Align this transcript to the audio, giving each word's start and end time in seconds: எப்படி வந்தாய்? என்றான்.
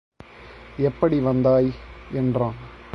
எப்படி 0.77 1.19
வந்தாய்? 1.19 1.73
என்றான். 2.11 2.55